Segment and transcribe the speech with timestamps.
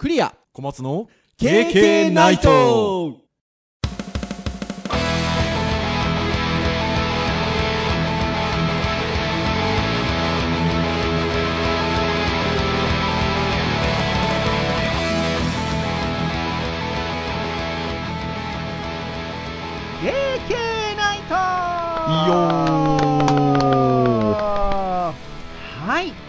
[0.00, 0.34] クリア。
[0.54, 3.18] 小松の KK ナイト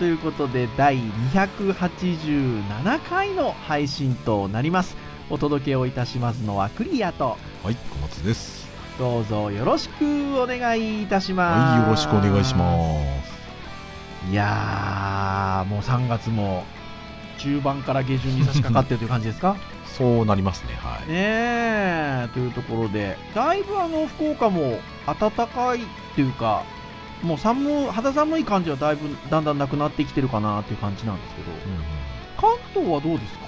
[0.02, 0.98] ということで第
[1.32, 4.98] 287回の配信となります。
[5.30, 8.68] お届けをいたしますのはクリアとはい小松です。
[8.98, 11.76] どうぞよろしくお願いいたします。
[11.76, 12.66] はいよろしくお願いしま
[13.24, 14.32] す。
[14.32, 16.64] いやーもう3月も
[17.38, 19.56] 中盤から下旬に差し掛かってるという感じですか？
[19.86, 21.08] そうなりますねはい。
[21.08, 26.64] ねえというところでだいぶあの福岡も暖かいっていうか
[27.24, 31.52] もう寒肌寒い感じはだいぶだんだんなくなってきてるかなっていう感じなんですけど。
[31.52, 31.82] うんうん
[32.38, 33.46] 関東はどうですか？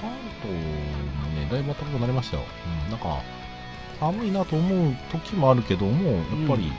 [0.00, 0.60] 関東も
[1.34, 2.44] ねだいぶ暖かくなりましたよ、
[2.86, 3.20] うん、なんか
[3.98, 6.72] 寒いなと思う時もあるけどもやっぱり、うん。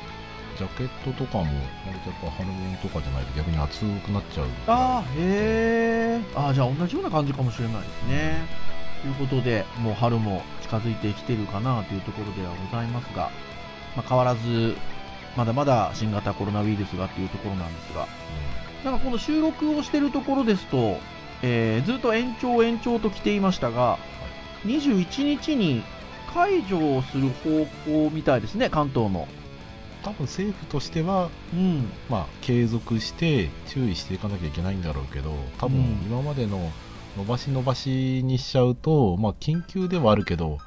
[0.57, 1.43] ジャケットとかも
[1.85, 8.45] 割とやっぱ春物とかじゃないと逆に暑くなっちゃうああへえああじゃあ同じような感じかもしれないですね。
[9.01, 13.29] ということでもう春も近づいてきてるかなというところではございますが、
[13.97, 14.77] まあ、変わらず
[15.35, 18.07] まだまだ新型コロナウイルスがっていうところなんですが
[18.83, 20.97] なんかこの収録をしているところですと、
[21.41, 23.97] えーずっと延長延長と来ていましたが、
[24.65, 25.83] 21日に
[26.33, 29.27] 解除をする方向みたいですね、関東の。
[30.01, 31.91] 多分政府としてはうん。
[32.09, 36.71] まあ、継続して注意していかなきゃいけないんだろうけど多分うん今までの
[37.17, 40.59] 伸ばし伸ばしにしちゃうと、まあ、緊急ではあるけど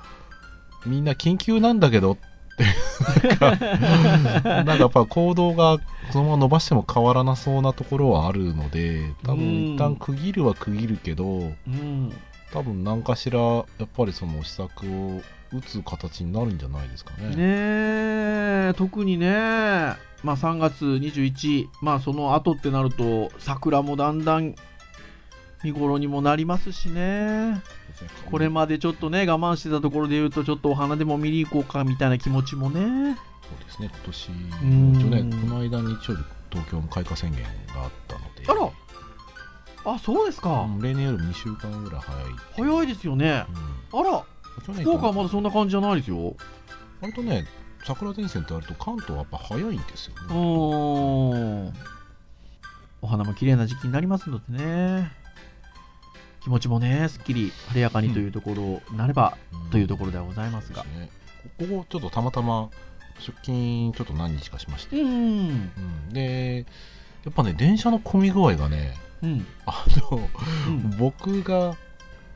[0.84, 3.56] みんな緊急なんだけどってなんか
[4.44, 5.78] なんかやっぱ行動が
[6.12, 12.12] そのまま伸ばしても変わらなそうなところはあるので多うん分一旦区切るは区切るけどうん。
[12.52, 15.22] 多分何かしらやっぱりその施策を
[15.54, 17.28] 打つ形になるんじゃないですかね。
[17.30, 17.34] ね
[18.70, 19.30] え、特にね、
[20.22, 24.54] まあ3月21、まあその後ってなると、桜もだんだん
[25.64, 27.62] 見頃にもなりますしね。
[28.30, 33.16] これまでちょっとね、我慢してたところで言うと、ちょっとお花でも見に行こうかみたいな気持ちもね。
[33.42, 37.48] そうですね、今年、うん一応ね、この間日曜日、東京も開花宣言が
[37.84, 40.62] あったので、あらあ、そうですか。
[40.62, 42.24] うん例年より2週間ぐらい早い。
[42.70, 43.44] 早いですよね。
[43.92, 44.24] うんあら、
[44.66, 46.34] 去年福岡はまだそんな感じじゃないですよ。
[47.00, 47.46] 割とね、
[47.84, 51.72] 桜前線ってあると関東はやっぱ早いんですようね。
[53.02, 55.21] お花も綺麗な時期になりますのでね。
[56.42, 61.08] 気持ちもね、すっきり晴れやかにというところになれば、うんというところではございますがね。
[61.58, 62.68] ここちょっとたまたま
[63.18, 65.08] 出勤ちょっと何日かしまして、うん。
[65.08, 65.80] う
[66.10, 66.66] んで、
[67.24, 69.46] やっぱね、電車の混み具合がね、うん。
[69.66, 70.28] あの、
[70.68, 71.76] うん僕が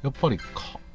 [0.03, 0.47] やっぱりか、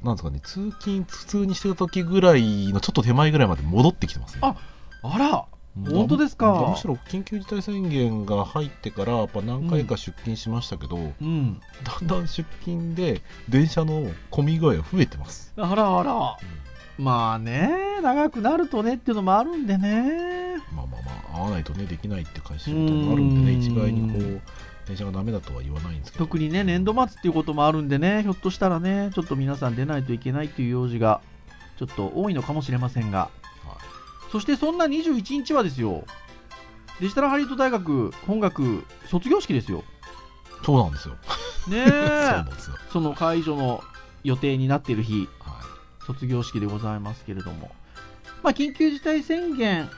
[0.02, 4.40] なんですかね、通勤、普通にしてた時ぐらいのちょっと手前ぐらいまで戻ってきてますね。
[4.42, 4.56] あ
[5.02, 5.42] あら、うん
[5.74, 6.66] 本当ですか？
[6.70, 11.60] むしろ緊急事態宣言が入ってからやっぱ何回か出勤しましたけど、うん。
[11.82, 16.36] だんだん出勤で電車の混み具合が増えてます、あらあら。
[16.98, 20.58] まあね、長くなるとねっていうのもあるんでね。
[20.74, 23.62] まあまあまあ会わないとねできないって会社仕事もあるんでねうん。
[23.62, 24.42] 一概にこう
[24.86, 26.26] 電車がダメだとは言わないんですけど。
[26.26, 31.22] 特にね、年度末っていうこともあるんでね、ひょっとしたらね、ちょっと皆さん出ないといけないっていう用事が、
[31.78, 33.30] ちょっと多いのかもしれませんが、はい
[34.32, 36.04] そしてそんな21日はですよ、
[37.00, 39.84] デジタルハリウッド大学本学卒業式ですよ。
[40.64, 41.16] そうなんですよ、
[41.68, 42.44] ねえ。
[42.90, 43.84] その解除の
[44.24, 45.60] 予定になっている日、は
[46.06, 47.72] 卒業式でございますけれども、
[48.42, 49.90] まあ、緊急事態宣言、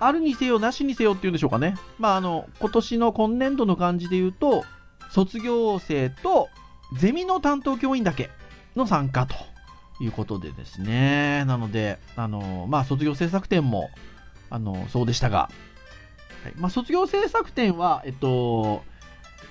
[0.00, 4.66] あるにせよ、なしにせよっていうんでしょうかね、まあ、あの今年の今年度の感じで言うと、
[5.10, 6.50] 卒業生と
[6.98, 8.28] ゼミの担当教員だけ
[8.74, 9.34] の参加と
[10.00, 13.90] いうことでですね、なので、あのまあ、卒業制作展も
[14.50, 15.50] あのそうでしたが、
[16.44, 16.52] はい。
[16.56, 18.84] まあ、卒業制作展は、えっと、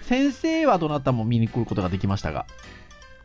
[0.03, 2.45] 先生はどなたも見に来ることができましたが、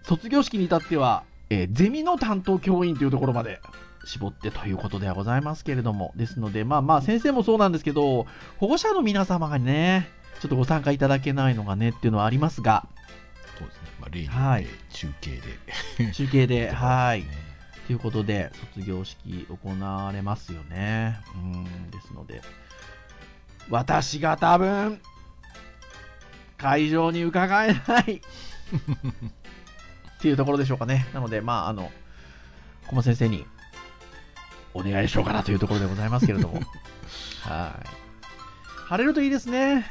[0.03, 3.61] 卒業式に至っては、えーゼミの担当教員というところまで
[4.05, 8.27] 絞ってということではございますけれども、ですので、まあまあ、先生もそうなんですけど、
[8.59, 10.09] 保護者の皆様がね、
[10.41, 12.87] ちょっとご参加いただけないのがねっていうのはありますが、
[14.01, 15.31] まあ、例によはいって中継
[15.99, 17.21] で、中継で、 はい。
[17.21, 17.51] ね
[17.87, 21.19] ということで、卒業式行われますよね。
[21.35, 22.41] うん、ですので、
[23.69, 25.01] 私が多分、
[26.57, 28.23] 会場に伺えない
[30.21, 31.09] っていうところでしょうかね。
[31.13, 31.91] なので、まあ、あの、
[32.87, 33.45] 小間先生に
[34.73, 36.61] お願いしようかなというところでございますけれども。
[37.41, 37.87] はい。
[38.87, 39.87] 晴れるといいですね。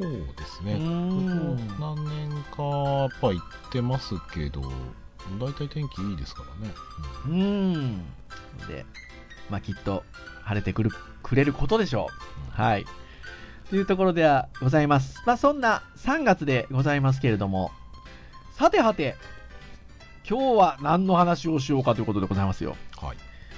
[0.00, 0.78] そうですうね。
[0.78, 4.62] ん何年かやっぱ行ってますけど、
[5.38, 6.74] 大体天気いいですからね。
[7.26, 7.98] うん
[8.66, 8.86] で、
[9.50, 10.02] まあ、きっと
[10.42, 10.90] 晴れてくる
[11.22, 12.08] くれることでしょ
[12.48, 12.60] う。
[12.60, 12.86] はい。
[13.68, 15.22] というところではございます。
[15.26, 17.70] まあ、そんな3月でございますけれども、
[18.56, 19.16] さてはて、
[20.28, 22.76] 今日は何の話をしようかということでございますよ。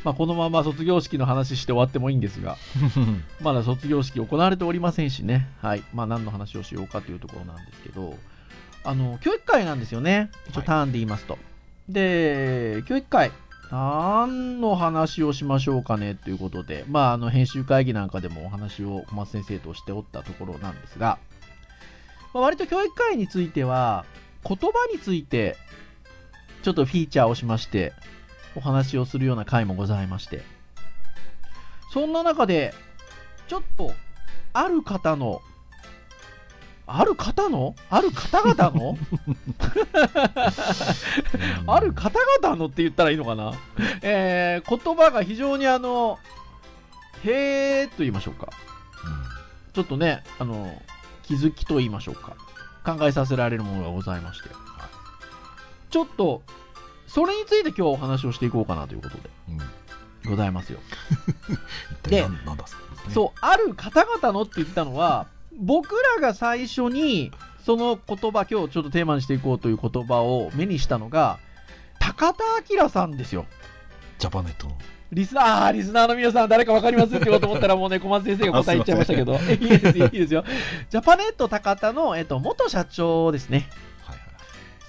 [0.04, 0.12] はい。
[0.12, 2.56] まあ、このまま卒業式の話して終わってもいいんですが、
[3.40, 5.82] まだ卒業式行われておりませんしね、はい。
[5.94, 8.16] まあ、何の話をしようかというところなんですけど、
[8.84, 10.30] あの、教育会なんですよね。
[10.48, 11.38] 一応はいターンで言いますと。
[11.88, 13.30] で、教育会、
[13.70, 21.18] 何の話をしましょうかねということで、まあ、あの、編集会議なんかでもお話を小松先生としておったところなんですが、
[22.34, 24.04] まあ、割と教育会については、
[24.46, 25.56] 言葉について、
[26.62, 27.92] ちょっとフィーチャーをしまして、
[28.54, 30.42] お話をするような回もございまして、
[31.92, 32.74] そんな中で、
[33.48, 33.92] ちょっと、
[34.52, 35.42] ある方の、
[36.86, 37.74] ある方の？
[37.90, 38.98] ある方々の？
[41.66, 43.54] ある方々のって言ったらいいのかな？
[44.02, 46.18] えー、言葉が非常にあの、
[47.24, 48.50] へーと言いましょうか。
[49.72, 50.82] ちょっとね、あの、
[51.22, 52.36] 気づきと言いましょうか。
[52.84, 54.50] 考えさせられるものがございまして。
[55.88, 56.42] ちょっと、
[57.14, 59.54] それについて今日お話をしていこうかなということでうん。
[59.54, 59.60] うん
[60.28, 60.78] ございますよ。
[62.04, 62.28] 一でだそ
[63.08, 63.14] ね。
[63.14, 65.26] そう、ある方々のって言ったのは、
[65.58, 67.32] 僕らが最初に、
[67.64, 71.38] その言葉、今日ちょっとテーマにしていこうという言葉を目にしたのが、
[71.98, 73.46] 高田明さんですよ。
[74.18, 74.76] ジャパネットの。
[75.12, 80.44] リスナー、リスナーの皆さん、誰か分かりますって言おうと思ったら、もうね、小松先生が答え言っちゃいましたけど、 いいですよ、いいですよ。
[80.88, 83.68] ジャパネット高田の、えっと、元社長ですね。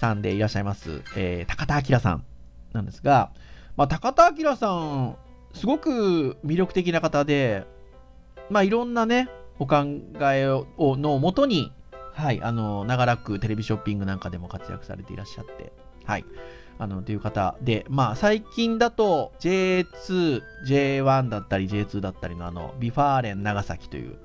[0.03, 2.25] さんでいらっしゃいます、えー高田明さん
[2.73, 3.31] なんですが、
[3.77, 5.15] まあ、高田明さん、
[5.53, 7.65] すごく魅力的な方で、
[8.49, 9.29] まあ、いろんなね、
[9.59, 9.85] お考
[10.33, 10.65] えを
[10.97, 11.71] のもとに、
[12.13, 15.71] はい、あの、長らくテレビショッピングなんかでも活躍されていらっしゃって、
[16.03, 16.25] はい、
[16.79, 24.17] あの、という方で、まあ、最近だと J2、J1 だったり J2 だったりのあの、 V・ファーレン長崎という。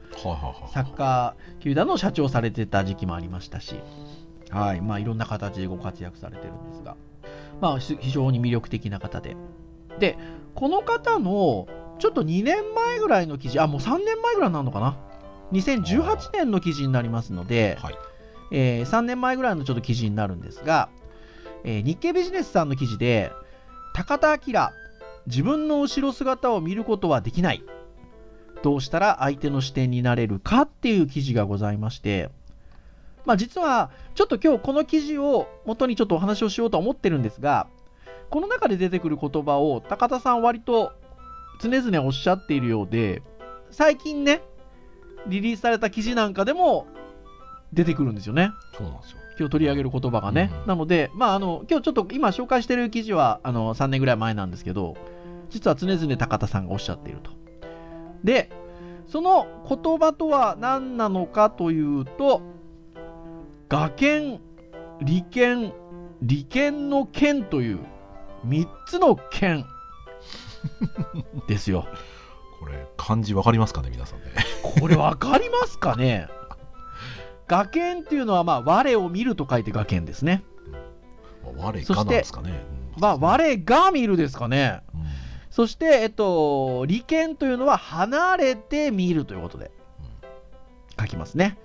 [0.73, 3.77] サッカー球団の社長されてた時期もありましたし、
[4.51, 6.97] はい、まあいろんな形でご活躍されてるんですが、
[7.61, 9.37] まあし非常に魅力的な方で。
[9.99, 10.19] で、
[10.55, 11.67] この方の
[11.99, 14.97] ちょっと2年前ぐらいの記事、あ、もう3年前ぐらいになるのかな
[15.53, 17.95] ？2018年の記事になりますので、はい。
[18.51, 20.89] えー3年前ぐらいのちょっと記事になるんですが、
[21.65, 23.33] えー日経ビジネスさんの記事で、
[23.95, 24.71] 高田明、
[25.27, 27.63] 自分の後ろ姿を見ることはできない。
[28.63, 32.31] どうしたら相手の視点になれるかっていう記事がございまして、
[33.29, 37.67] まあ実は、ちょっと今日この記事を元にちょっとお話をしようと思ってるんですが、
[38.31, 40.93] この中で出てくる言葉を高田さん割と
[41.61, 43.23] 常々おっしゃっているようで、
[43.71, 44.41] 最近ね、
[45.27, 46.87] リリースされた記事なんかでも
[47.75, 48.51] 出てくるんですよね。
[48.73, 49.19] そうなんですよ。
[49.39, 50.51] 今日取り上げる言葉がね。
[50.63, 54.97] うんなので、まあ、あの、今日ちょっと今紹介している記事は、あの、3年ぐらい前なんですけど、
[55.51, 57.31] 実は常々高田さんがおっしゃっていると。
[58.25, 58.51] で、
[59.07, 62.41] その言葉とは何なのかというと、
[63.69, 64.41] 画剣、
[65.01, 65.73] 利権、
[66.23, 67.81] 利権の剣という
[68.47, 69.65] 3つの剣
[71.49, 71.87] ですよ。
[72.61, 74.27] これ、漢字わかりますかね、皆さんね。
[74.63, 76.29] これわかりますかね？
[77.47, 80.43] 画剣っていうのは、まあ、我を見ると書いて画剣ですね。
[81.57, 82.51] 我そしてがなんですかね。
[82.97, 84.81] うんまあ、我が見るですかね。
[84.95, 89.73] うんそして、えっと、利権というのは離れて見るということで
[91.01, 91.59] 書きますね。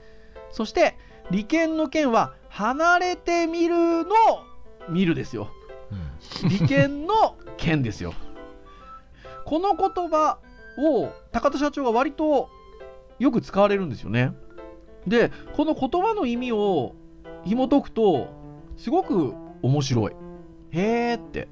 [0.51, 0.98] そして、
[1.32, 4.13] 利権の権は離れて見るの
[4.89, 5.50] 見るですよ。
[5.92, 8.13] うん利権の権ですよ。
[9.46, 10.39] この言葉
[10.77, 12.50] を高田社長が割と
[13.20, 14.34] よく使われるんですよね。
[15.08, 16.96] で、この言葉の意味を
[17.44, 18.27] 紐解くと、
[18.77, 20.15] すごく面白い。
[20.72, 21.48] へーって。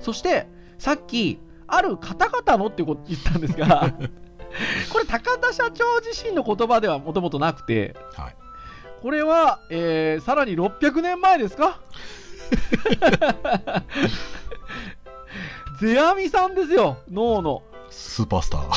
[0.00, 0.48] そして、
[0.78, 3.92] さっき、ある方々のってこと言ったんですが、
[4.92, 8.36] これ高田社長自身の言葉ではもともとなくて、はい。
[9.02, 11.80] これは、えーさらに600年前ですか？
[15.80, 17.62] ゼアミさんですよ、脳の。
[17.88, 18.74] スーパースター。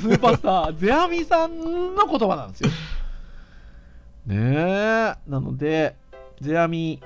[0.00, 2.70] スーパースター、 ゼアミさんの言葉なんですよ。
[4.26, 5.14] ねえ。
[5.26, 5.96] なので、
[6.40, 7.00] ゼアミ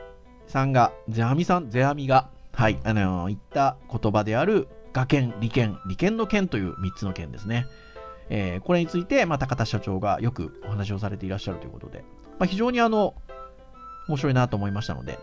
[0.46, 7.66] さんが、ゼアミさん、ゼアミが、はい、あの言った言葉である、画剣、利権、利権の権という3つの権ですね。
[8.28, 12.04] えーこれについて、まあ、高田社長がよくお話をされていらっしゃるということで、
[12.42, 13.14] まあ、非常にあの、
[14.08, 15.20] 面白いなと思いましたので、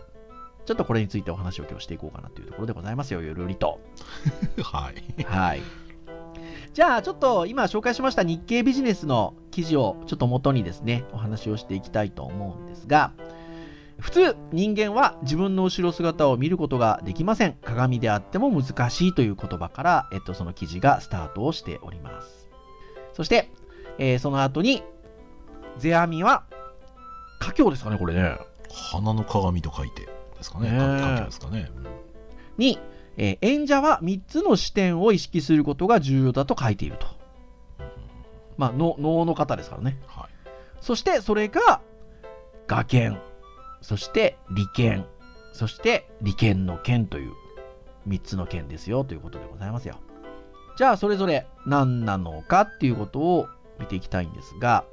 [0.64, 3.78] ちょっとこれについてお話を今日していこうかなというところでございますよ、ゆるりと。
[4.64, 5.22] はい。
[5.24, 5.60] はい。
[6.72, 13.12] じゃあ、ちょっと今紹介しました日経ビジネスの記事をちょっと元にですね、お話をしていきたいと思うんですが、
[13.98, 17.52] 普通、人間は自分の後ろ姿を見ることができません。
[17.62, 22.48] 鏡であっても難しいという言葉から、えっと、その記事がスタートをしております。
[23.12, 23.50] そして、
[23.98, 24.82] えーその後に、
[25.76, 26.44] 世阿弥は、
[27.40, 28.38] 家境ですかね、これね。
[28.72, 30.10] 花の鏡と書いてで
[30.42, 30.70] すかね。
[30.70, 31.68] ねえか家ですかね。
[32.56, 32.78] に、
[33.16, 37.06] えー演者は3つの視点を意識することが重要だと書いていると。
[38.56, 39.98] まあ、の能の方ですからね。
[40.06, 40.28] はい。
[40.80, 41.80] そしてそれが
[42.68, 43.18] 画剣、
[43.80, 45.06] そして利剣、
[45.52, 47.32] そして利剣の剣という
[48.06, 49.96] 3つの剣ですよということでございますよ。
[50.76, 54.84] じゃあそれぞれ何なのかっていうことを見ていきたいんですが、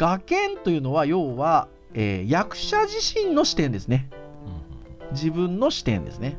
[0.00, 4.08] 画剣というのは要は、えー役者自身の視点ですね。
[5.12, 6.38] 自分の視点ですね。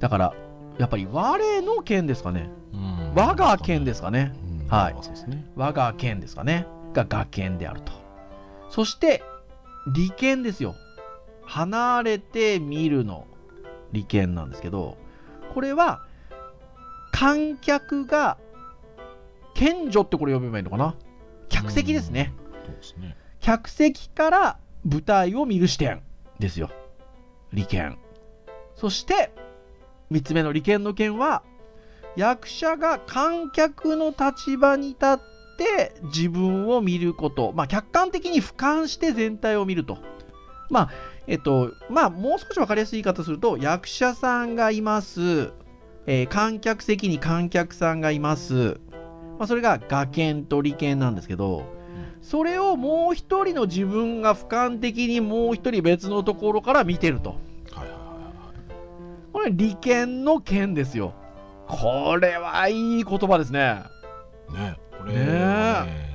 [0.00, 0.34] だから、
[0.78, 2.48] やっぱり我の剣ですかね。
[2.72, 4.32] うんうん我が剣ですかね。
[4.62, 4.94] うんはい
[5.28, 5.44] ね。
[5.56, 6.66] 我が剣ですかね。
[6.94, 7.92] が画剣であると。
[8.70, 9.22] そして、
[9.92, 10.74] 利剣ですよ。
[11.42, 13.26] 離れて見るの
[13.92, 14.96] 利剣なんですけど、
[15.52, 16.00] これは、
[17.12, 18.38] 観客が、
[19.52, 20.94] 賢女ってこれ呼べばいいのかな
[21.50, 22.32] 客席ですね。
[22.34, 22.43] そうです
[23.40, 26.02] 客席から舞台を見る視点
[26.38, 26.70] ですよ。
[27.52, 27.98] 利権。
[28.74, 29.32] そして、
[30.10, 31.42] 三つ目の利権の剣は、
[32.16, 35.18] 役者が観客の立場に立っ
[35.58, 37.52] て自分を見ること。
[37.52, 39.98] まあ、客観的に俯瞰して全体を見ると。
[40.70, 40.90] まあ、
[41.26, 45.52] えっと、まあ、もう少し分かりやすい言い方すると、役者さんがいます。
[46.06, 48.80] えー観客席に観客さんがいます。
[49.38, 51.64] まあ、それが画剣と利権なんですけど、
[52.22, 57.30] それをもう一人の自分が俯瞰的にもう一人別のところから見てると。
[57.30, 57.36] は
[57.76, 58.02] いはいはいはい。
[59.32, 61.14] これ利権の剣ですよ。
[61.66, 63.82] これはいい言葉ですね。
[64.52, 66.14] ねこれねはね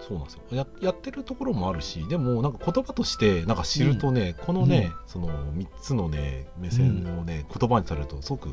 [0.00, 8.48] そうなんですよややってるところもあるしでもなんか言葉としてなんか知るとね、このね、その3つのね目線をね、言葉にされるとすごく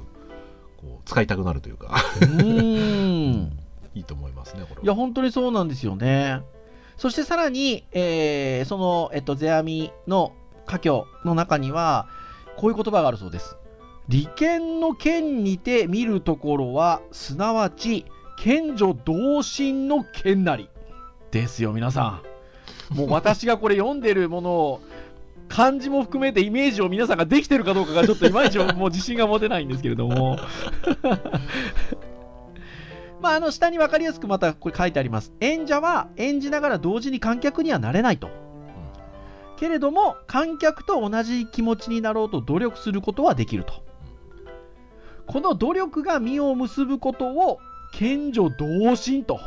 [0.77, 3.59] こう使いたくなるというかうーん。
[3.95, 6.41] いいと思いますねこれいや、本当にそうなんですよね。
[6.97, 10.33] そしてさらに、えーその、えっと、世阿弥の
[10.65, 12.07] 家教の中には、
[12.57, 13.57] こういう言葉があるそうです。
[14.07, 18.05] 利権の剣にて見るところは、すなわち、
[18.37, 20.69] 賢女同心の剣なり。
[21.31, 22.21] ですよ、皆さ
[22.91, 22.95] ん。
[22.95, 24.81] もう私がこれ読んでるものを、
[25.47, 30.37] 漢字も含めてイメージを皆さんができてるかどうかがちょっといまいちもう自信が持てないんですけれども。
[33.25, 35.33] まあ、あの下に分かりやすくまたこれ書いてあります。
[35.39, 38.29] 演者は演じながら同時に観客にはなれないと。
[39.57, 43.83] けれども、観客と同じ気持ちになろうと努力することはできると。
[45.25, 47.57] この努力が実を結ぶことを、
[47.93, 49.39] 賢女同心と、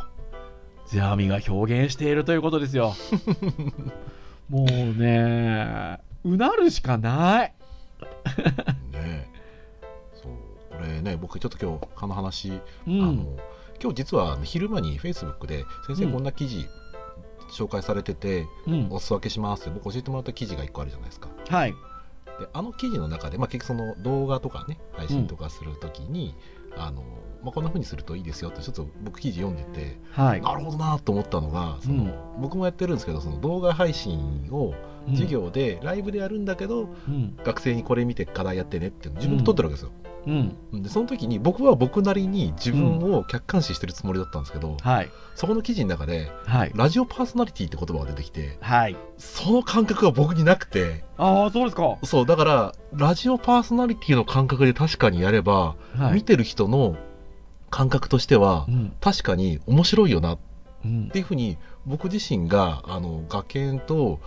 [0.87, 2.94] 世阿弥が表現しているということですよ。
[4.50, 7.54] もうね、うなるしかない。
[8.90, 9.28] ね
[10.20, 10.32] そう
[10.76, 13.16] これね僕ちょっと今日この話、うあん。
[13.18, 13.37] の
[13.80, 16.66] 今日実は昼間にフェイスブックで先生うんこんな記事
[17.50, 18.88] 紹介されてて、うん。
[18.90, 21.75] お裾分けしますって僕教えてもらった記事が1個あるじゃないですかはい。
[22.38, 26.35] であの記事の中で、まあ、結局その動画とかね配信とかするときに、
[26.76, 27.02] あの
[27.42, 30.40] まあ、こんな風にするといいですよってちょっと僕記事読んでて、はい。
[30.40, 34.75] なるほどなと思ったのがその、うん僕もやってるんですけどその動画配信を
[35.08, 37.37] うん授業でライブでやるんだけど、うん。
[37.42, 39.92] 学生にこれ見て課題やってねって自分で撮ってるわけですよ、
[40.73, 40.82] うん。
[40.82, 45.11] でその時に僕は僕なりに自分を客観視してるつもりだったんですけど、はい。
[45.35, 46.73] そこの記事の中ではい。
[46.75, 48.97] ラジオパーソナリティって言葉が出てきてはい。
[49.16, 51.97] その感覚が僕になくてああ、そうですか。
[52.04, 56.97] そうだからラジオパーソナリティの感覚で確かにやれば、は見てる人の
[57.70, 58.92] 感覚としてはうん。
[59.00, 60.38] 確かに面白いよなっ
[60.85, 64.20] うんていうふうに僕自身があの画研と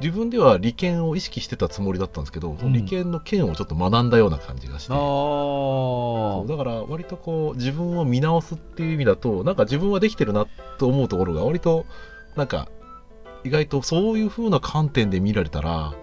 [0.00, 10.46] 自分では利権を意識してたつもりだったんですけど、その利権の剣をちょっと学んだような感じがして、あそうだから割とこう自分を見直すっていう意味だとなんか自分はできてるな
[10.78, 11.86] と思うところが割と
[12.36, 12.68] なんか
[13.44, 15.94] 意外とそういう風な観点で見られたら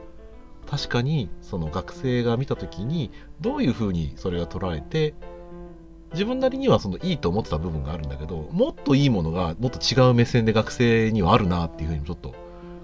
[0.70, 5.14] 確かにその学生が見た時にどういう風にそれが捉えて
[6.14, 12.36] 自分なりにはそのいいと思ってた部分があるんだけどもっといいものがもっと違う目線で学生にはあるなっていう風にちょっと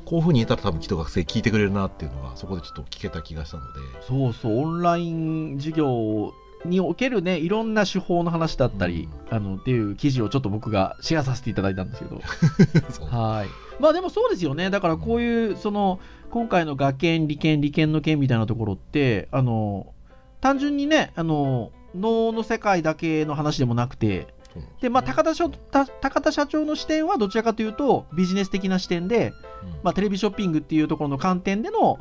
[0.07, 6.33] こういう風に言ったら多分きっと学生聞いてくれるなっていうのがそこでちょっと聞けた気がしたのでそうそう、オンライン授業
[6.63, 12.21] におけるね、いろんな手法の話だったり、あのっていう記事をちょっと僕がシェアさせていただいたんですけど、
[13.05, 13.47] はい。
[13.81, 14.69] まあでもそうですよね。
[14.69, 15.99] だからこういう、その、
[16.29, 19.87] 今回の学研、理研、理研の研みたいなところって、あの、
[20.39, 24.27] 単純にね、あの、脳の世界だけの話でもなくて、
[24.81, 29.33] でまあ、高田社た高田社長の視点はどちらかというとビジネス的な視点で、
[29.63, 29.69] うん。
[29.83, 31.99] まあ、テレビショッピングっていうところの観点での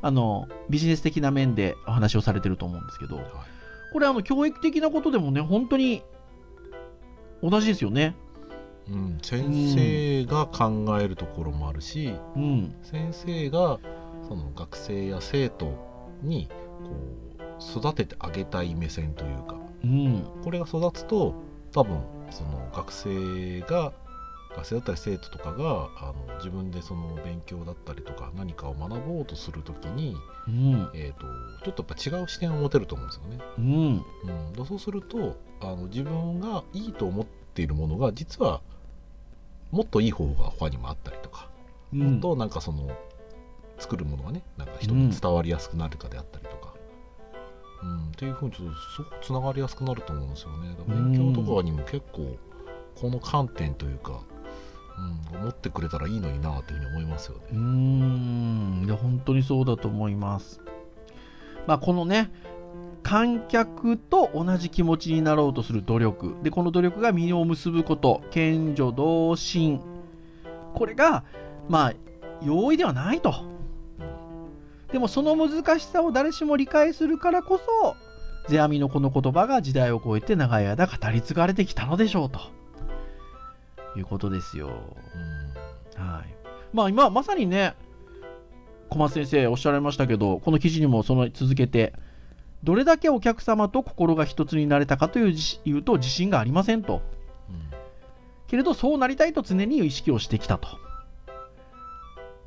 [0.00, 3.20] あのビジネス的な面でお話をされてると思うんですけど、
[3.92, 6.04] これあの教育的なことでもね本当に
[7.42, 8.14] 同じですよね。
[8.88, 13.80] うん、先生が考えるところもあるし、うん、先生が
[14.28, 15.74] その学生や生徒
[16.22, 16.90] にこ
[17.74, 21.34] う育ててあげたい目線というかうん、これが育つと
[21.72, 23.92] 多分その学生が
[24.56, 30.16] 学生だったり生徒とかがあの自分でその勉強だったりとか何かを学ぼうとするときに、
[30.48, 31.26] うん、えー、と
[31.64, 33.38] ちょっとやっぱ違う視点を持てると思うんですよね。
[33.58, 38.60] うん、うん、だそうするとあの自分がいいと思っているものが実は
[39.70, 41.48] もっといい方法が他にもあったりとか、
[41.92, 42.90] もっとなんかその
[43.78, 46.57] 作るものがねなんか人に伝わりやすくなるかであったりとか、
[47.82, 52.36] うんっていうふうにちょっとすごくつながりやすくなると思うんですよね勉強とかにも結構
[53.00, 54.20] この観点というか、
[55.32, 57.44] うん、思ってくれたらいいのになというふうに思いますよね。
[57.52, 60.60] うーん、いや本当にそうだと思います。
[61.68, 62.30] まあ、このね、
[63.02, 66.34] 観客と同じ気持ちになろうとする努力。
[66.42, 69.80] で、この努力が実を結ぶこと、賢助同心。
[70.74, 71.24] これが、
[71.68, 71.94] まあ、
[72.42, 73.34] 容易ではないと。
[74.92, 77.96] でも、その難しさを誰しも理解するからこそ、
[78.48, 82.40] 世阿弥のこの言葉が時代を超えて長い間語り継がれてきたのでしょうと。
[83.96, 84.68] いうことですよ。
[84.68, 86.26] うんはい。
[86.72, 87.74] まあ今まさにね、
[88.88, 91.92] 小松先生おっしゃられましたけど、この記事にもその続けて、
[92.64, 97.02] どれだけお客様と心が一つになれたかというじ言うと自信がありませんと。
[98.46, 100.68] けれどそうなりたいと常に意識をしてきたと。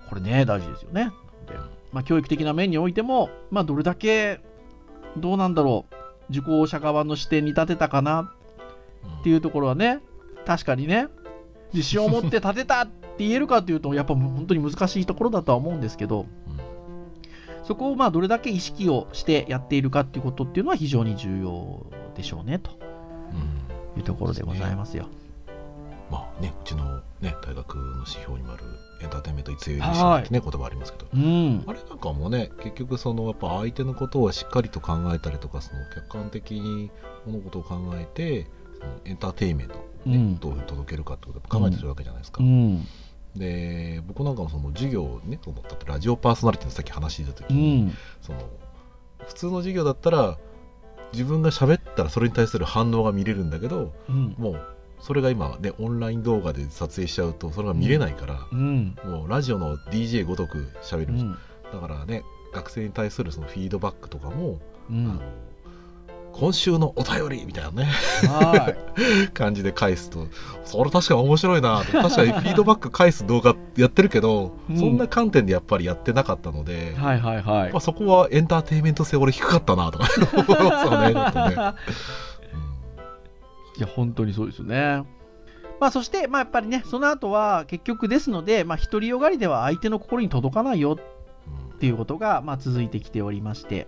[0.10, 1.12] これね、大事ですよね。
[1.48, 1.54] で
[1.92, 4.40] まあ、教育的な面においても、まあ、どれだけ、
[5.18, 5.96] どうなんだろう、
[6.30, 8.32] 受講者側の視点に立てたかな
[9.20, 10.00] っていうところはね、
[10.46, 11.08] 確かにね、
[11.74, 16.26] 自信を持って立てたって言えるかっていうと、やっぱ本当に難しいところだとは思うんですけど、
[17.64, 22.72] そこをまあどれだけ意識をしてやっているかっていうことっていうのは非常に重要でしょうねと
[23.98, 25.08] いうところでございますよ。
[26.10, 28.64] まあね、うちの、ね、大学の指標にもある
[29.01, 31.64] エンターテインメントいつよりはいね、言葉ありますけど、うん。
[31.68, 36.92] あれなんかもね、結局そのやっぱ相手のことをしっかりと考えたりとか、その客観的に
[37.25, 38.48] 物事を考えて、
[38.79, 42.44] そのエンターテインメント、ねうんどういうふうに届けるかってことを考えてるわけじゃないですか。
[42.44, 42.87] うん。
[43.35, 47.98] で、僕なんかもその授業ね、そのだってラジオパーソナリティのさっき話してた時うに、ん。
[48.22, 48.40] その
[49.27, 50.37] 普通の授業だったら、
[51.14, 54.35] 自分が喋ったらそれに対する反応が見れるんだけど、うん。
[54.37, 54.68] もう
[55.01, 58.96] それが今ねオンライン動画で撮影しちゃうとそれが見れないから、うん。
[59.03, 61.37] もうラジオの DJ ごとく喋る、うん。
[61.74, 64.59] だからね学生に対するそのフィードバックとかも、
[64.90, 65.20] あのうん。
[66.33, 68.74] 今週のお便りみたいなねは
[69.33, 70.27] 感じで返すと
[70.64, 76.96] それ確かに面白いなと確かにフィードバック返す動画やってるけど、うんそんな観点でやっぱりやってなかったので、い。
[76.96, 77.79] はいはいはいまあ、。
[77.81, 81.74] そこはエンターテインメント性俺低かったなとか 思いますよね
[83.81, 85.03] や、本当にそうですよね。
[85.79, 93.87] まあ、そして、まあ、やっぱりね、その後は結局ですので、まあ、独りよがりでは相手の心に届かないようんっていうことが、まあ、続いてきておりまして、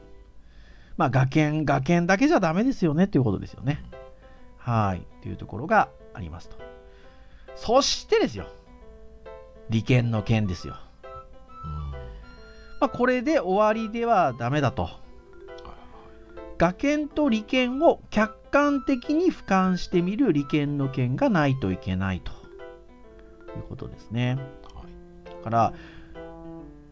[0.98, 3.84] まあ、学研、学研だけじゃダメですよねっていうことですよね。
[4.58, 5.00] はい。
[5.00, 6.58] っていうところがありますと。
[7.56, 8.48] そしてですよ。
[9.70, 10.76] 利権の件ですよ。
[12.80, 14.90] まあ、これで終わりではダメだと。
[16.58, 22.32] 学研と利権を客観的に俯瞰してみる利権の権がないといけないと
[23.58, 24.38] いうことですね。
[24.64, 24.94] はい
[25.26, 25.74] だから、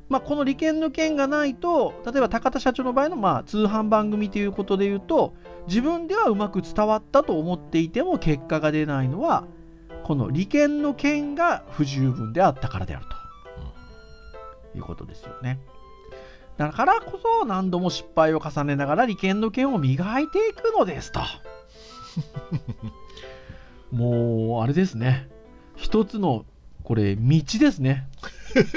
[0.09, 5.33] まあ、この利権の権がないと、例えば高田社長の場合のまあ通販番組ということで言うと、
[5.67, 9.45] 自分ではうまく伝わったと思っていても結果が出ないのは、
[10.03, 13.05] この利権の権が不十分であったからである
[14.73, 15.59] ということですよね。
[16.61, 21.19] だからこそ何度も失敗を重ねながら利権の権を磨いていくのですと。
[23.91, 25.27] もう、あれですね。
[25.75, 26.45] 一つの、
[26.83, 28.07] これ、道ですね。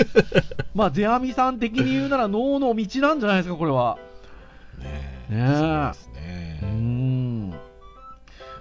[0.75, 3.99] まあ、世阿弥さん的に言うなら脳の道なんじゃないですか、これは。
[4.79, 7.04] ねえねえそうですねうーん。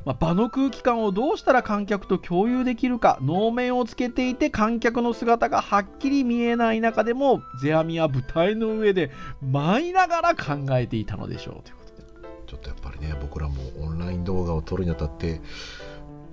[0.06, 9.12] まあ、場の空気感をどうしたら観客と共有できるか、能面をつけていて観客の姿がはっきり見えない中でも、世阿弥は舞台の上で
[9.42, 12.04] 舞いながら考えていたのでしょうということで。
[12.48, 15.42] ちょっとやっぱりね僕らもオンライン動画を撮るにあたって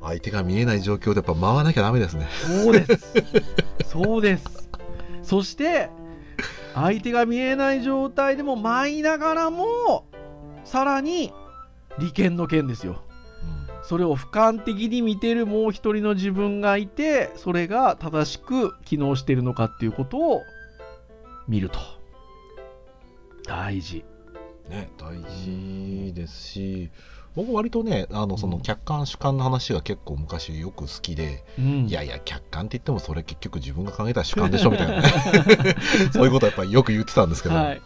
[0.02, 2.26] 相手が見えない状況でやっぱ回らなきゃダメですね
[2.64, 3.14] そうです。
[3.86, 4.68] そうです。
[5.22, 5.90] そして、
[6.74, 10.06] 相手が見えない状態でも舞いながらも、
[10.64, 11.32] さらに
[11.98, 13.02] 利権の権ですよ。
[13.90, 20.42] それを俯瞰的に見てるもう一人の自分がいてそれが正しく機能しているのかっていうことを
[21.48, 21.80] 見ると。
[23.48, 24.04] 大事。
[24.68, 26.90] ね、大事ですし
[27.34, 31.86] 僕割とねあのその客観主観の話が結構昔よく好きで、うん。
[31.88, 35.08] いやいや客観って言ってもそれ結局自分が考えた主観でしょみたいなね。
[36.14, 37.82] そういうことはやっぱりよく言ってたんですけど、はい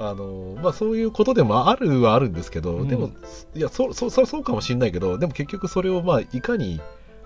[0.00, 2.88] あのまあ、そういうことでもあるはあるんですけど、うん。
[2.88, 3.10] でも
[3.54, 6.80] いやそそそそうかもしれないけどでも結局それをまあいかに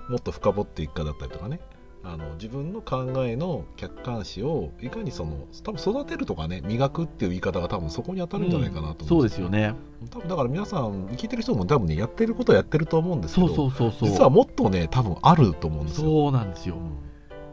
[0.09, 1.61] もっと深掘っていくかだったりとかね。
[2.05, 9.29] あの自分の考えの客観視をいかにその多分育てるとかね磨くっていう言い方が多分そこに当たるんじゃないかなとそう思うん。
[9.29, 9.75] ですよね。
[10.11, 14.09] 多分だから皆さん聞いてる人も多分ねやってることはやってると思うんですけそどうそうそうそう。
[14.09, 16.09] 実はもっとね多分あると思うんですよ。
[16.09, 16.77] そうなんですよ。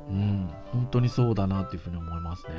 [0.09, 0.15] うん。
[0.15, 0.49] うん。
[0.71, 2.53] 本当にそうだなっていうふうに思いますね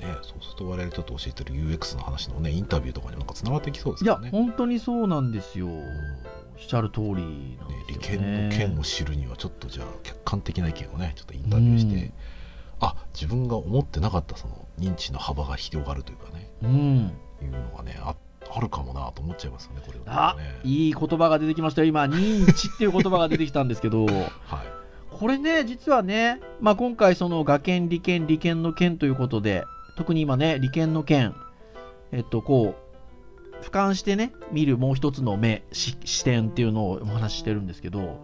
[0.00, 4.16] ね、そうすると我々ちょっと教えてる UX の話のねインタビューとかになんかつながってきそうですいや。
[4.30, 5.68] 本当にそうなんですよ。
[5.68, 8.48] おっうんしゃる通りなんですよね。
[8.50, 12.12] 権の権を知るにはちょっとじゃあ客観的な意見をねちょっとインタビューして、うん。
[12.80, 16.50] あ自分が思ってなかったその認知の幅が広がるというかね。
[16.62, 17.12] うん。
[17.42, 18.14] いうのがねあ
[18.52, 20.60] あるかもなと思っちゃいますよねこれあはね。
[20.64, 21.88] いい言葉が出てきましたよ。
[21.88, 24.04] 今認知っていう言葉が出てきたんですけど。
[24.06, 24.16] はい。
[25.10, 29.64] これね実はね、まあ、今回その学研利権利権の権ということで
[30.00, 31.36] 特に今ね利権の権
[32.10, 38.18] えっとこう俯瞰してね見るもう一つの目し視点っていうのをお話ししてるんですけど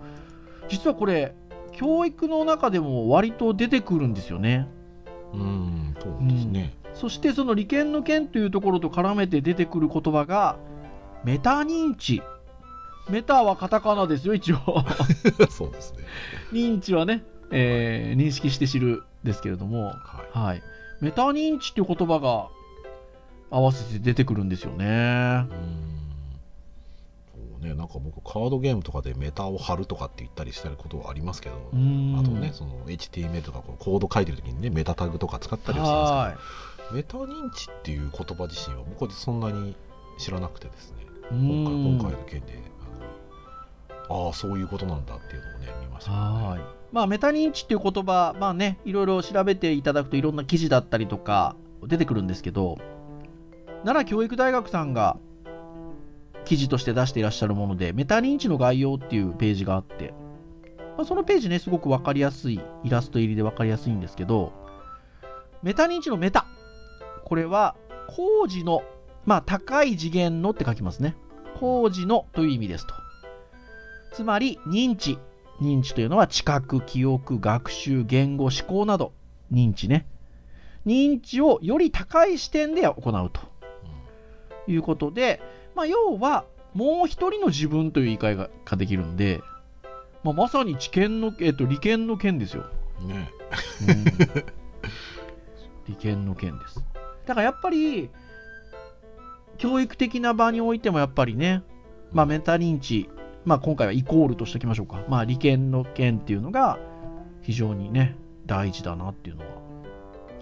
[0.71, 1.35] 実はこれ
[1.73, 4.67] 教育の中でも割と出てくるんですよね
[5.35, 6.75] うんそうですね。
[6.95, 10.57] そしてその利権の権というところと絡めて出てくる言葉が
[11.25, 12.23] メタ認知
[13.11, 14.59] メタはカタカナですよ一応
[15.51, 16.05] そうですね。
[16.53, 19.93] 認知はね、えー認識して知るですけれども、は
[20.35, 20.39] い。
[20.39, 20.63] はい、
[21.01, 22.49] メタ認知っていう言葉が
[23.51, 25.47] 合わせて出てくるんですよね。
[25.51, 25.55] う。
[25.55, 25.97] ん。
[27.33, 27.75] そうね。
[27.75, 32.17] なんか僕カードゲームとかでメタを貼るとかって言ったりしたことはありますけど、うん。
[32.19, 36.37] あとねその HTML とかこうコード書いてる時にねメタタグとか使ったりはしてますは
[36.89, 39.77] けどメタ認知っていう言葉自身は僕はそんなに
[40.19, 41.03] 知らなくてですね。
[41.03, 41.07] い。
[41.31, 42.59] 今回うん今回の件で
[44.09, 46.17] あのああそういうことなんだっていうのをね見ましたね。
[46.17, 46.76] はい。
[46.93, 52.79] まあ、メタ認知っていう言葉、まあね、いろいろ調べていただくといろんな記事だったりとか出てくるんですけど、
[53.85, 55.19] 奈良教育大学さんが
[56.45, 60.15] 記事として出していらっしゃるもので、メタ認知の概要っていうページがあって、
[60.97, 64.53] まあ、そのページね、すごくわかりやすい、イラスト入りでわかりやすいんですけど、
[65.63, 66.47] メタ認知のメタ。
[67.25, 67.77] これは、
[68.09, 68.83] 工事の、
[69.25, 71.17] まあ、高い次元のって書きますね。
[71.59, 72.95] 工事のという意味ですと。
[74.13, 75.19] つまり、認知。
[75.61, 79.13] 認知というのは知覚、記憶、学習、言語、思考など、
[79.53, 80.07] 認知ね。
[80.85, 83.41] 認知をより高い視点で行うと
[84.71, 85.41] いうことで、
[85.75, 89.41] まあ、要は、もう一人の自分という言い換えがができるんで、
[90.23, 92.67] まあ、まさに知見の、えっと、利権の権ですよ。
[93.01, 93.31] うんね
[93.89, 94.57] うん
[95.89, 96.85] 利権の権です。
[97.27, 98.11] だからやっぱり、
[99.57, 101.63] 教育的な場においてもやっぱりね、
[102.13, 103.09] まあ、メタ認知、
[103.47, 105.03] まあ、今回はイコールとしておきましょうか。
[105.09, 106.79] まあ、利権の権っていうのが
[107.43, 109.49] 非常にね、大事だなっていうのは、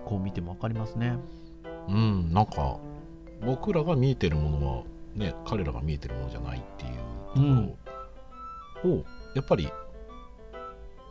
[0.05, 1.19] こう見てもわかりますね。
[1.89, 2.79] うんなんか
[3.45, 6.93] 僕らが見えてるものはね彼らが見えてるものじゃないっていう
[7.35, 7.41] と
[8.83, 9.71] ころをやっぱり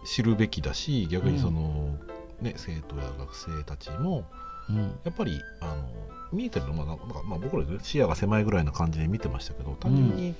[0.06, 1.97] 知るべきだし逆にその、
[2.41, 4.25] ね、生徒や学生たちも
[4.69, 4.77] うん。
[5.03, 5.89] やっぱりあの
[6.32, 10.34] 見えてるのはなんかまあ僕ら、ね、視野が狭いぐらいな感じで見てましたけど単純に、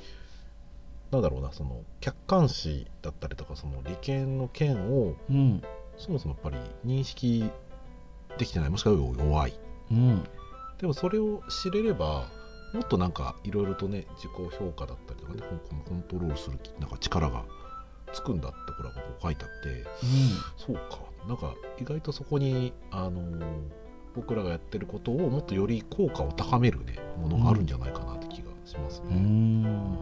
[1.14, 5.62] なんだろうなその客観視だったりとかその利権の権をうん。
[5.98, 7.50] そもそもやっぱり認識
[8.38, 9.54] できてないもしくは弱い
[9.92, 10.24] うん。
[10.80, 12.26] でもそれを知れれば
[12.74, 17.44] もっとなんかいろいろとね自己評価だったりとかねコンコントロールするなんか力が
[18.12, 19.86] つくんだってこれはこう書いてあって
[20.58, 23.44] そうかなんか意外とそこにあのー
[24.16, 29.16] 僕らがやってることをもっとより効果を高めるねものがあるんじゃないかなって気がしますうね。
[29.16, 29.94] ん。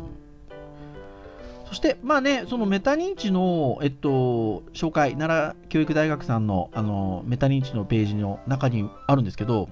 [1.71, 9.69] そして、まあね、そのメタ認知の、えっと、紹介、奈良教育大学さんのあのメタ認知のページの中にあるんですけど、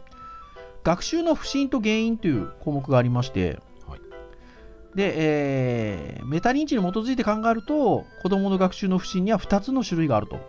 [0.85, 3.99] 学習の不振と原因という項目がありまして、はい
[4.95, 10.37] で、えーメタ認知に基づいて考えると、子どもの学習の不振には2つの種類があると。
[10.37, 10.41] うん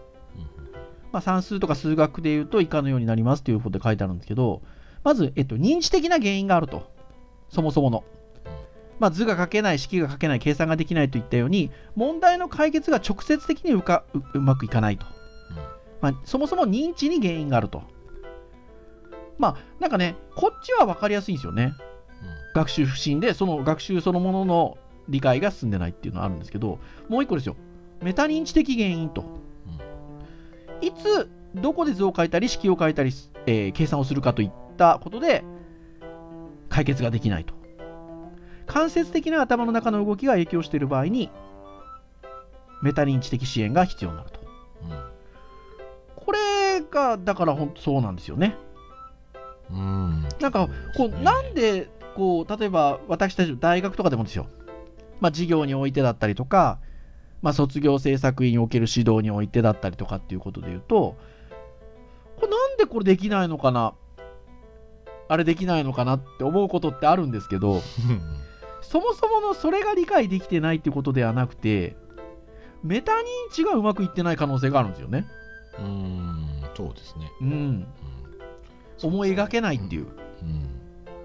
[1.10, 4.62] まあ、算数とか数学でいうと以下のようになりますということで書いてあるんですけど、
[5.02, 6.92] まず、えっと、認知的な原因があると。
[7.48, 8.04] そもそもの。
[9.00, 15.06] まあ、図が書けない、式が書けない、計算ができないといったように、問題の解決が直接的にうかううまくいかないと。
[16.00, 17.82] まあ、そもそも認知に原因があると。
[19.38, 21.72] まあ、なんかね、こっちは分かりやすいんですよね。
[22.54, 24.78] 学習不振で、その学習そのものの
[25.10, 27.56] 理解が進んでないっていうのはあるんですけどもう一個ですよ
[28.00, 29.24] メタ認知的原因と、
[30.80, 33.12] いつどこで図を書いたり式を書いたり、
[33.44, 35.44] えー計算をするかといったことで
[36.70, 37.52] 解決ができないと
[38.70, 41.28] 間接的な頭の中の動きが影響している場合に
[42.82, 44.40] メタ認知的支援が必要になると。
[46.14, 48.56] これがだから本当そうなんですよね。
[49.70, 49.78] うん。
[49.78, 50.28] うん。
[50.40, 51.20] なんかこうね。
[51.20, 54.46] なんでこう例えば私たち大学とかでもですよ、
[55.20, 56.78] まあ、授業においてだったりとか、
[57.42, 61.16] まあ、卒業制作員における指導においてだったりとかっていうことで言うと
[62.36, 63.94] これなんでこれできないのかな
[65.28, 67.82] あれできないのかなって思うことってあるんですけど
[68.90, 71.94] そもそものそれが理解できてないってことではなくて
[72.82, 75.26] メタ認知がうまくいってない可能性があるんですよね。
[75.78, 77.86] うんそうですねうん、うん
[79.02, 80.08] 思い描けないっていう。
[80.42, 80.68] うん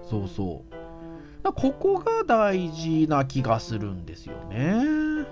[0.08, 0.74] そうそう。
[1.42, 4.56] だここが大事な気がするんですよね。
[4.58, 5.26] うん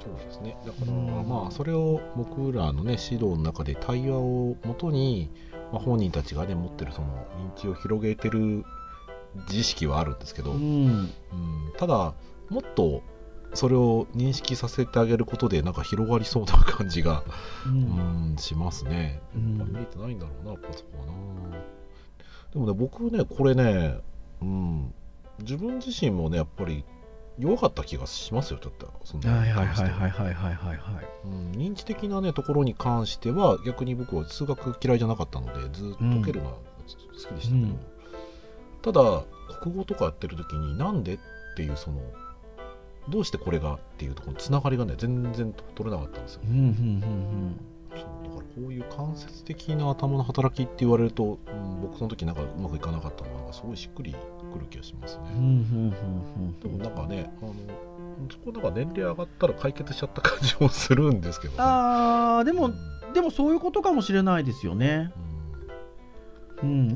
[0.00, 5.30] そうですねだからうんまあそれを僕らのね指導の中で対話をもとに、
[5.72, 7.08] まあ、本人たちがね持ってるその
[7.56, 8.64] 認知を広げてる
[9.48, 11.12] 自意識はあるんですけど、ううんん。
[11.78, 12.14] ただ
[12.48, 13.02] もっと
[13.54, 17.22] それを認識させてあげることでなんか広がりそうな感じが、
[17.66, 17.68] う。
[17.70, 19.20] うんん、しますね。
[19.34, 21.12] うんやっぱ見えてないんだろうなやっぱそこはな。
[22.52, 23.98] でもね僕ねこれね、
[24.42, 24.94] うん、
[25.40, 26.84] 自分自身もねやっぱり
[27.38, 30.78] 弱かった気がしますよちょっとそのはいはいはいはいはいはいはい。
[31.24, 37.78] うん、認知的な、ね、ところに関しては逆に僕は数学嫌いじゃなかったのでずっと解けるのは好きでしたけど、うん
[38.82, 39.24] ただ
[39.62, 41.18] 国語とかやってる時になんでっ
[41.56, 42.00] ていうその
[43.08, 54.14] どうしてこれがっていうところのつながりがね全然取れなかったんですようんうんそうだからこういう間接的な頭の働きって言われると、うん僕その時なんかうまくいかなかったのがすごいしっくり
[54.52, 55.42] くる気がしますね、うんうん。
[55.42, 55.94] うん
[56.48, 57.54] うんでもなんかねあの
[58.30, 65.10] そこなんか年齢上がったら解決しちゃった感じもするんですけど、ね、ああ、でもうん、でもそういうことかもしれないですよね。
[65.16, 65.29] うん。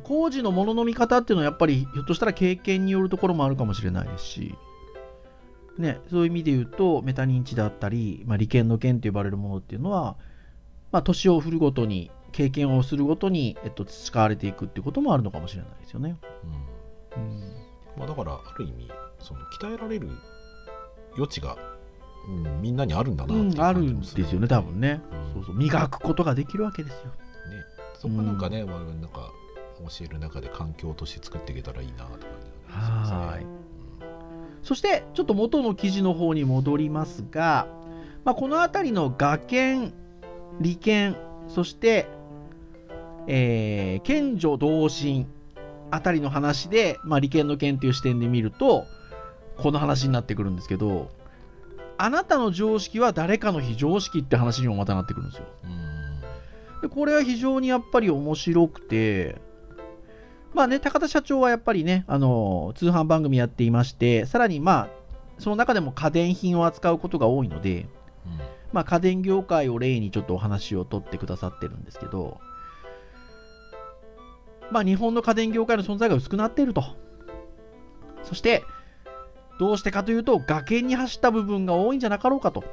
[0.03, 4.55] 工事のものの見方っていうのはやっぱりひょっとしたら経験によるところもあるかもしれないですし。
[5.79, 10.17] ね、そういう意味で言うとメタ認知だったり、まあ、利権の権と呼ばれるものっていうのは、
[10.93, 16.17] まあ、年を振るごとに経験をするごとに、えっと、培われていくっていうこともあるのかもしれないですよね。
[17.17, 17.41] うんうん
[17.97, 20.09] まあ、だからある意味その鍛えられる
[21.17, 21.57] 余地が、
[22.29, 25.01] うん、みんなにあるんだなっていううん、ある感じんもするですよね、多分ね。
[25.13, 27.07] うんそうそう磨くことができるわけですよ。
[27.07, 27.13] ね、
[27.99, 29.33] そこはなんかね、我々なんか
[29.89, 32.27] 教える中で環境として作っていけたらいいなって
[32.71, 33.19] 感じがしますね。
[33.19, 33.47] はい。
[34.63, 37.67] そして、ちょっと元の記事の方に戻りますが、
[38.25, 39.93] まあ、この辺りの画研、
[40.61, 41.17] 利権、
[41.49, 42.07] そして、
[43.27, 45.27] えー、賢女同心
[45.91, 48.87] あたりの話で、まあ、利権の権という視点で見ると、
[49.57, 51.11] この話になってくるんですけど、
[51.97, 55.45] あなたの常識は誰かの非常識って話にもまたなってくるんですよ。
[55.65, 55.67] う
[56.79, 56.81] ん。
[56.83, 59.41] でこれは非常にやっぱり面白くて、
[60.55, 64.89] まあね、高田社長はやっぱりね、あの通販番組やっていまして、さらにまあ、
[65.39, 67.87] その中でも家電品を扱うことが多いので、
[68.73, 72.39] まあ、家電業界を例にちょっとお話を取ってくださってるんですけど、
[74.71, 76.85] まあ、日本の家電業界の存在が薄くなっていると。
[78.23, 78.65] そして、
[79.59, 82.65] どうしてかというと、崖に走った部分が多いんじゃなかろうかと。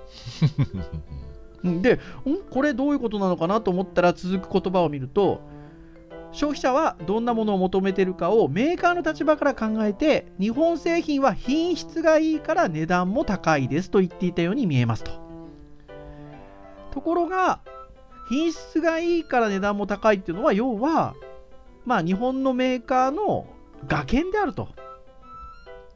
[1.64, 2.00] うんで、ん？
[2.50, 5.42] これどういうことなのかなと思ったら続く言葉を見ると、
[6.32, 15.12] 消費者はどんなものを求めてるかをメーカーの立場から考えて、日本製品は品質がいいから値段も高いですと言っていたように見えますと。
[16.92, 17.60] ところが、
[18.30, 21.16] 品質がいいから値段も高いっていうのは、要は、
[21.86, 23.46] まあ日本のメーカーの
[23.88, 24.70] 画研であると。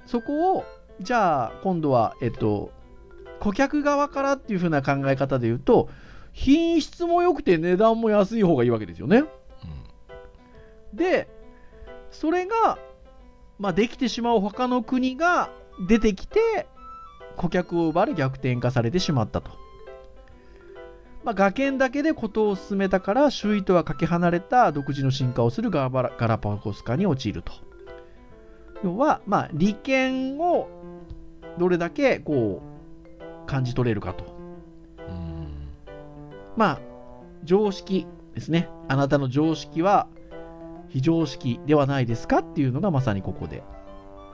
[0.05, 0.65] そこを、
[0.99, 2.71] じゃあ今度は、えっと、
[3.39, 5.89] 顧客側からっていう風な考え方で言うと、
[6.33, 9.23] 品質も良くて値段も安い方がいいわけですよね。
[10.95, 11.27] で、
[12.11, 12.77] それが、
[13.59, 15.49] まあ、できてしまう他の国が
[15.87, 16.67] 出てきて、
[17.35, 19.51] 顧客を奪われ逆転化されてしまったと。
[21.23, 27.51] まあ、画研だけで事を進めたから、周囲とはかけ離れた独自の進化をするガラガラパゴス化に陥ると。
[28.83, 30.69] 要は、まあ、利権を
[31.57, 34.35] どれだけこう感じ取れるかと。
[35.07, 35.69] うん
[36.55, 36.79] まあ、
[37.43, 38.69] 常識ですね。
[38.87, 40.07] あなたの常識は
[40.95, 43.63] 非常識ではないですかっていうのがまさにここで。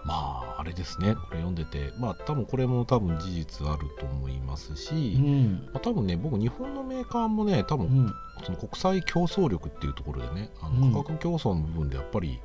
[0.04, 5.70] まああれですねこれ読んでてまあ多分これも多分事実あると思いますうし、ん。
[5.74, 8.14] まあ、多分ね僕日本のメーカーもね多分うん。
[8.44, 12.40] その国際競争力っていうところでねあうんの価格競争の部分でやっぱり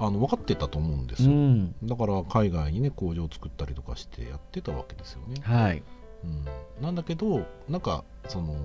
[0.00, 1.74] あの分かってたと思うんですよ、うん。
[1.84, 5.82] だから海外にね工場を作ったりとかしてやってたわけですよね、はい。
[6.24, 6.44] うん、
[6.82, 8.56] なんだけどなんかその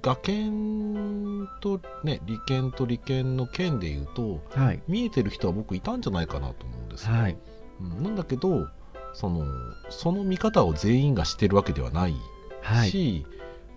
[0.00, 4.82] 学研とね理研と理研の県でいうとはい。
[4.88, 7.36] 見えてる人は僕いたんじゃないかなと思うんですよ、はい。
[7.80, 8.68] うん、なんだけど
[9.14, 9.44] その
[9.90, 12.14] その見方を全員がしてるわけではない
[12.62, 12.90] はい。
[12.90, 13.26] し、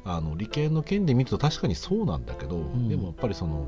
[0.05, 3.67] あの理系の件で見ると確かにそうなんだけど、んでもやっぱりその、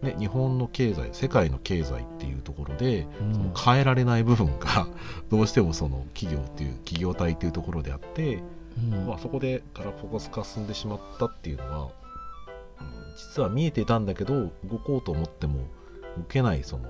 [0.00, 4.88] ね、日本の経済世界の経済っていうところで、うんその変えられない部分が
[5.30, 8.42] どうしてもその企業っていう企業体っていうところであって、
[8.76, 9.06] うん。
[9.06, 11.90] まあ、そこでガラパゴス化進んでしまったっていうのは、うん
[13.14, 15.66] 実は見えていたんだけど動こうと思っても
[16.16, 16.88] 動けないその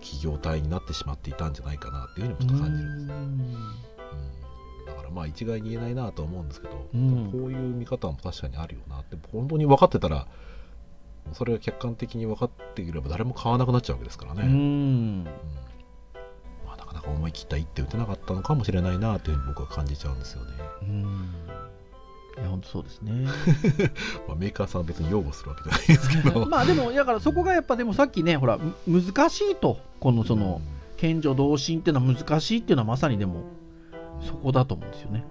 [0.00, 3.14] 企業体になってしまっていたんじゃないかなっていうふうにもちょっと感じるんですね。
[3.14, 4.86] うん。
[4.86, 7.30] だからまあ一概に言えないなとは思うんですけど、うん。
[7.32, 10.28] こういう見方も確かにあるよなって本当に分かってたら
[11.32, 15.26] それが客観的に分かっていれば誰も買わなくなっちゃうわけですからね、ううん
[17.04, 20.50] か思い切った一手打てなかったのかもしれないなというふうに僕は感じちゃうんですよね、
[20.82, 21.00] うん。
[22.36, 23.12] いや、本当そうですね。
[24.26, 30.60] まあ、メーカーさんは別に擁護するわけじゃないですけど まあでも、だからそこがやっぱでもさっきね、ほら、む難しいと、このその、
[30.96, 33.44] 賢者同心っていうのは難しいっていうのはまさにでも
[34.20, 35.24] そこだと思うんですよね。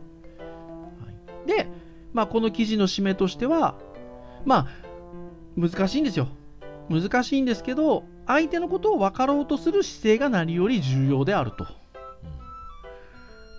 [1.03, 1.09] は
[1.45, 1.67] い、で、
[2.13, 3.75] まあ、この記事の締めとしては、
[4.45, 4.67] まあ、
[5.57, 6.27] 難しいんですよ。
[6.89, 11.67] 難しいんですけど、相手のことを分かろうとする姿勢が何より重要であると。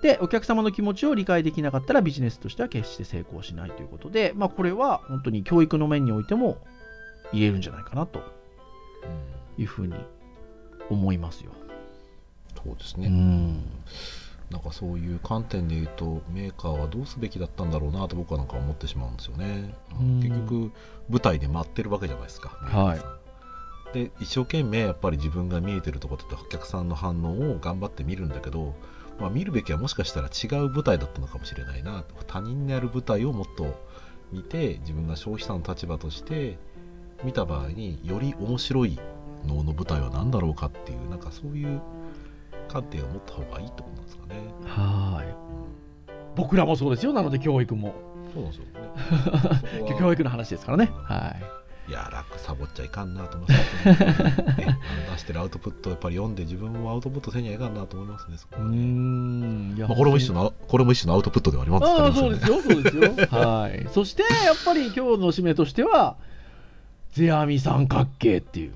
[0.02, 6.58] で、お客様の気持ちを理解できなかったらビジネスとしては決して成功しないということで、まあ、これは本当に教育の面においても
[7.32, 8.20] 言えるんじゃないかなと。
[8.20, 9.94] うんいうふうに
[10.90, 11.52] 思いますよ。
[12.64, 13.62] そうですね、うん。
[14.50, 19.74] なんかそういう観点で言うとメーカーはどうすべきだったんだろうなと僕はなんか思ってしまうんですよね、
[20.22, 20.72] 結局
[21.08, 23.23] 舞台で待ってるわけじゃないですか、はい
[23.94, 28.74] で一生懸命やっぱり自分が見えてるところとお客さんの反応を頑張って見るんだけど、
[29.20, 33.80] まあ、見るべきはもしかしたら違う舞台だったのかもしれないな他人にある舞台をもっと
[34.32, 36.58] 見て自分が消費者の立場として
[37.22, 38.98] 見た場合により面白い
[39.46, 41.80] 能の舞台は何だろうかっていうなんかそういう
[42.68, 44.36] 観点を持った方がいいってことなんですかね。
[44.66, 45.36] はい。
[46.34, 47.12] 僕らもそうですよ。
[47.12, 47.94] なので教育も。
[48.32, 48.64] そうなんですよ
[49.84, 49.94] ね。
[50.00, 50.90] 教育の話ですからね。
[51.04, 51.63] はい。
[51.86, 54.66] いや、楽サボっちゃいかんなと思いますね。
[54.66, 54.78] ね
[55.12, 58.38] 出してるアウトプットをやっぱり読んで自分もアウトプットせにはいかんなと思いますね。
[58.38, 59.74] そこねん。
[59.76, 63.02] いやまあ、これも一種の、これも一種のアウトプットではありますああ、ねそうですよ、そうですよ。
[63.38, 63.86] はい。
[63.92, 66.16] そして、やっぱり今日の締めとしては、
[67.14, 68.72] ゼアミ三角形っていう。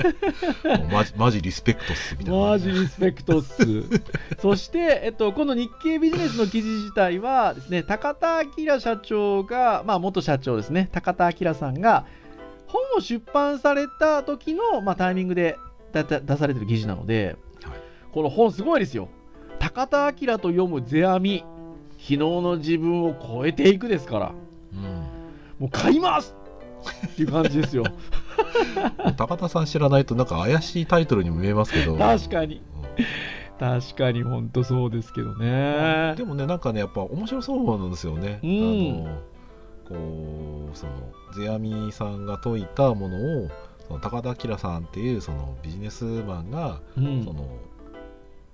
[0.90, 2.40] マジマジリスペクトっすみたいな。
[2.40, 3.62] マジリスペクトっす。
[4.40, 12.06] そして、えっと、この日経ビジネスの記事自体はですね、高田明社長が、まあ、元社長ですね、高田明さんが、
[12.66, 15.58] 本を出版された時の、まあ、タイミングで
[15.92, 17.78] だだ出されてる記事なので、はい
[18.10, 19.10] この本すごいですよ。
[19.58, 21.44] 高田明と読む世阿弥、
[21.98, 24.32] 昨日の自分を超えていくですから、
[24.72, 25.18] うん
[25.58, 26.34] もう買います
[27.06, 27.84] っていう感じですよ。
[29.16, 31.96] 高田さん知らないとなんか怪しいタイトルにも見えますけど。
[31.96, 32.56] 確かに。
[32.56, 32.88] うん
[33.58, 36.14] 確かに本当そうですけどね。
[36.16, 38.38] でもね、なんかね、やっぱ面白そうなんですよね。
[38.42, 39.18] うんあの
[39.88, 40.92] こう、その、
[41.44, 43.50] 世阿弥さんが説いたものを、
[43.88, 47.48] その高田明さんっていうそのビジネスマンが、うんその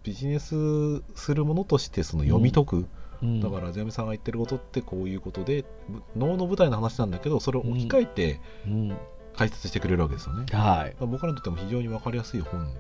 [0.05, 2.87] ビジネスするものとしてその読み解く、
[3.23, 8.97] うんだから世阿弥さんが言ってることってこういうことでぶ能の舞台の話なんだけどそれを置き換えてうん
[9.37, 10.97] 解説してくれるわけですよね、だかはい。
[11.01, 12.73] ら僕らにとっても非常に分かりやすい本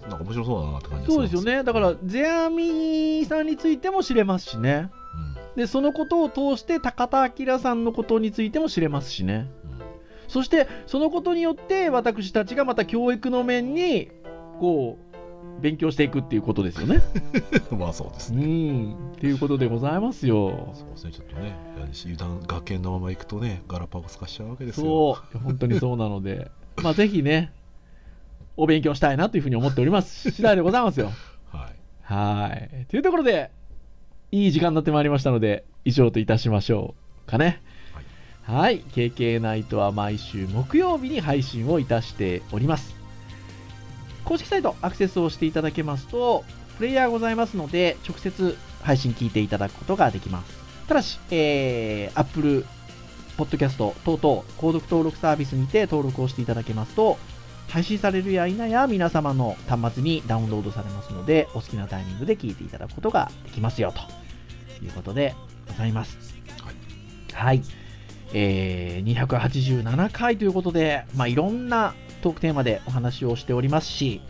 [0.00, 1.62] なんか面白そうだなって感じがそうですよね。
[1.62, 4.90] だから、ゼアミさんについても知れますしね。
[5.56, 9.50] で、そのことを通して高田明さんのことについても知れますしね。
[9.64, 9.82] うんうん
[10.28, 14.10] そして、そのことによって私たちがまた教育の面に、
[14.60, 15.11] こう、
[15.62, 17.00] 勉強していくっていうことですよね。
[17.70, 19.12] まあそうですうね、ん。
[19.12, 20.72] っていうことでございますよ。
[20.74, 21.56] そうですねちょっとね
[22.04, 25.38] 油断学研のまま行くとねガラパゴス化しちゃうわけですよそう。
[25.38, 26.50] 本当にそうなので、
[26.82, 27.52] まあ、ぜひね、
[28.56, 30.30] お勉強したいなというふうに思っております。
[30.32, 31.12] 次第でございますよ。
[31.50, 32.86] はいはい。
[32.86, 33.50] というところで、
[34.32, 36.94] いい時間になってまいりましたので、以上といたしましょ
[37.26, 37.62] うかね。
[38.42, 38.80] はい。
[38.80, 43.01] KK ナイトは毎週木曜日に配信をいたしております。
[44.24, 46.44] 公式サイトアクセスをしていただけますと、
[46.76, 50.56] プレイヤーございますので、直接配信聞いていただくことができます。
[50.88, 52.64] ただし、えー、Apple
[53.36, 57.18] Podcast 等々、購読登録サービスにて登録をしていただけますと、
[57.68, 65.34] 配信されるや否や皆様の端末にダウンロードされますので、お好きなタイミングで聞いていただくことができますよ、ということで
[65.68, 66.16] ございます。
[66.62, 66.92] はい
[67.32, 67.62] はい。
[68.34, 74.22] えー、287回ということで、まあ、いろんなトークテーマでお話をしておりますし、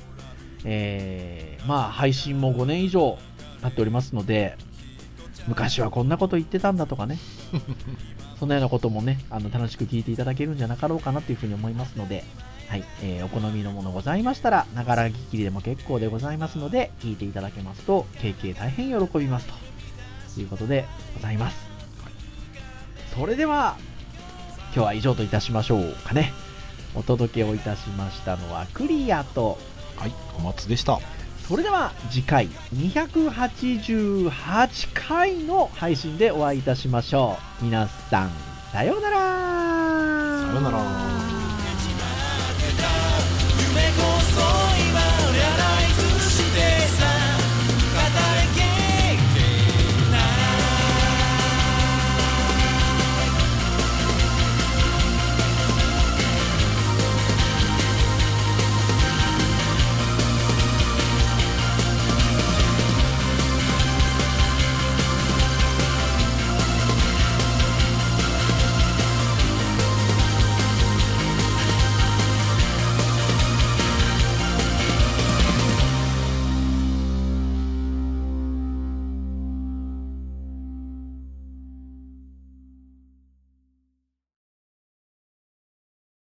[0.64, 3.18] えー、まあ、配信も5年以上
[3.62, 4.56] 経っておりますので、
[5.46, 7.18] 昔はこんなこと言ってたんだとかね、
[8.40, 12.24] そんなようなこともね、あの楽しく聞いていただけるんじゃなかろうかなというふうに思いますので、
[12.68, 19.46] はい、えーお好みのものございましたら、ながら聞きでも結構でございますので、聞いていただけますと、KK 大変喜びます
[20.34, 21.56] ということでございます。
[23.14, 23.76] それでは、
[24.74, 26.32] 今日は以上といたしましょうかね。
[26.94, 29.58] お届けをいたしましたのはクリアと、
[29.96, 30.98] はい、小松でした。
[31.48, 37.64] それでは次回288回の配信でお会いいたしましょう。
[37.64, 38.30] 皆さん、
[38.72, 41.21] さようならさよなら。